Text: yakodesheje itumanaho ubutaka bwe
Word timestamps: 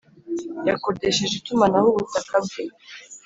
yakodesheje 0.67 1.35
itumanaho 1.37 1.87
ubutaka 1.91 2.35
bwe 2.45 2.63